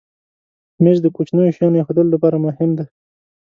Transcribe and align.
مېز 0.83 0.97
د 1.01 1.07
کوچنیو 1.15 1.53
شیانو 1.55 1.79
ایښودلو 1.79 2.13
لپاره 2.15 2.37
مهم 2.45 2.69
دی. 2.77 2.85